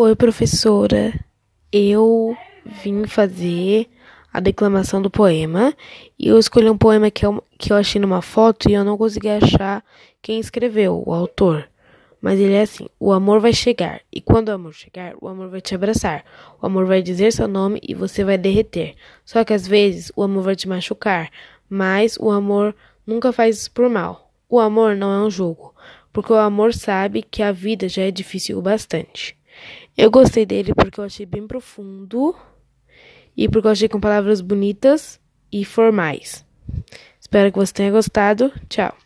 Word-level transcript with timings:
Oi, 0.00 0.14
professora. 0.14 1.12
Eu 1.72 2.36
vim 2.64 3.04
fazer 3.04 3.88
a 4.32 4.38
declamação 4.38 5.02
do 5.02 5.10
poema 5.10 5.74
e 6.16 6.28
eu 6.28 6.38
escolhi 6.38 6.70
um 6.70 6.78
poema 6.78 7.10
que 7.10 7.26
eu, 7.26 7.42
que 7.58 7.72
eu 7.72 7.76
achei 7.76 8.00
numa 8.00 8.22
foto 8.22 8.70
e 8.70 8.74
eu 8.74 8.84
não 8.84 8.96
consegui 8.96 9.28
achar 9.28 9.84
quem 10.22 10.38
escreveu, 10.38 11.02
o 11.04 11.12
autor. 11.12 11.68
Mas 12.22 12.38
ele 12.38 12.52
é 12.52 12.62
assim: 12.62 12.86
o 13.00 13.10
amor 13.10 13.40
vai 13.40 13.52
chegar, 13.52 14.00
e 14.12 14.20
quando 14.20 14.50
o 14.50 14.52
amor 14.52 14.72
chegar, 14.72 15.16
o 15.20 15.26
amor 15.26 15.48
vai 15.48 15.60
te 15.60 15.74
abraçar. 15.74 16.24
O 16.62 16.66
amor 16.66 16.86
vai 16.86 17.02
dizer 17.02 17.32
seu 17.32 17.48
nome 17.48 17.80
e 17.82 17.92
você 17.92 18.22
vai 18.22 18.38
derreter. 18.38 18.94
Só 19.24 19.42
que 19.42 19.52
às 19.52 19.66
vezes 19.66 20.12
o 20.14 20.22
amor 20.22 20.44
vai 20.44 20.54
te 20.54 20.68
machucar, 20.68 21.28
mas 21.68 22.16
o 22.20 22.30
amor 22.30 22.72
nunca 23.04 23.32
faz 23.32 23.62
isso 23.62 23.72
por 23.72 23.90
mal. 23.90 24.30
O 24.48 24.60
amor 24.60 24.94
não 24.94 25.12
é 25.12 25.26
um 25.26 25.30
jogo, 25.30 25.74
porque 26.12 26.32
o 26.32 26.36
amor 26.36 26.72
sabe 26.72 27.20
que 27.20 27.42
a 27.42 27.50
vida 27.50 27.88
já 27.88 28.02
é 28.02 28.12
difícil 28.12 28.60
o 28.60 28.62
bastante. 28.62 29.37
Eu 30.00 30.12
gostei 30.12 30.46
dele 30.46 30.72
porque 30.72 31.00
eu 31.00 31.04
achei 31.04 31.26
bem 31.26 31.44
profundo 31.44 32.32
e 33.36 33.48
porque 33.48 33.66
eu 33.66 33.72
achei 33.72 33.88
com 33.88 33.98
palavras 33.98 34.40
bonitas 34.40 35.18
e 35.50 35.64
formais. 35.64 36.46
Espero 37.20 37.50
que 37.50 37.58
você 37.58 37.72
tenha 37.72 37.90
gostado. 37.90 38.52
Tchau. 38.68 38.96